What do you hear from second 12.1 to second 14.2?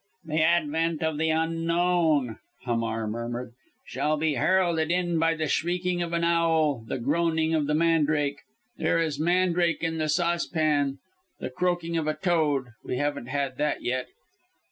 toad we haven't had that yet!"